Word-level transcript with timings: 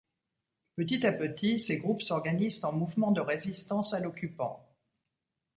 Petit 0.77 1.05
à 1.05 1.11
petit, 1.11 1.59
ces 1.59 1.77
groupes 1.77 2.01
s'organisent 2.01 2.65
en 2.65 2.71
mouvements 2.73 3.11
de 3.11 3.21
résistance 3.21 3.93
à 3.93 3.99
l'occupant. 3.99 4.67